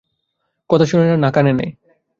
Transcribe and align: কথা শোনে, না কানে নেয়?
কথা 0.69 0.85
শোনে, 0.85 1.05
না 1.17 1.29
কানে 1.31 1.51
নেয়? 1.53 1.71